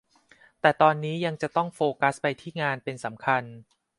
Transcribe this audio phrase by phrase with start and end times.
[0.61, 3.43] แต่ตอนนี้ยังจะต้องโฟกัสไปที่งานเป็นสำคัญ